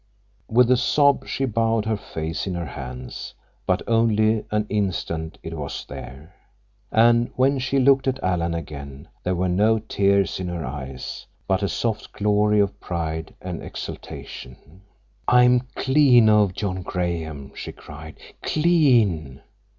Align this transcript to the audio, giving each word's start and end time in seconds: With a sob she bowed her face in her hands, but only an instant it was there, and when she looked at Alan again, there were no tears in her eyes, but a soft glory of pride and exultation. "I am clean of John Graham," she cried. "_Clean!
With 0.49 0.71
a 0.71 0.77
sob 0.77 1.27
she 1.27 1.45
bowed 1.45 1.85
her 1.85 1.95
face 1.95 2.47
in 2.47 2.55
her 2.55 2.65
hands, 2.65 3.35
but 3.67 3.83
only 3.87 4.45
an 4.49 4.65
instant 4.67 5.37
it 5.43 5.53
was 5.55 5.85
there, 5.87 6.33
and 6.91 7.29
when 7.35 7.59
she 7.59 7.77
looked 7.77 8.07
at 8.07 8.17
Alan 8.23 8.55
again, 8.55 9.09
there 9.23 9.35
were 9.35 9.47
no 9.47 9.77
tears 9.77 10.39
in 10.39 10.47
her 10.47 10.65
eyes, 10.65 11.27
but 11.47 11.61
a 11.61 11.69
soft 11.69 12.13
glory 12.13 12.59
of 12.59 12.79
pride 12.79 13.35
and 13.43 13.61
exultation. 13.61 14.81
"I 15.27 15.43
am 15.43 15.67
clean 15.75 16.29
of 16.29 16.55
John 16.55 16.81
Graham," 16.81 17.51
she 17.53 17.71
cried. 17.71 18.15
"_Clean! 18.41 19.41